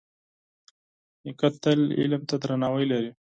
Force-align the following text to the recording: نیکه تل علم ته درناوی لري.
نیکه 1.23 1.47
تل 1.61 1.79
علم 1.99 2.21
ته 2.29 2.35
درناوی 2.41 2.85
لري. 2.91 3.11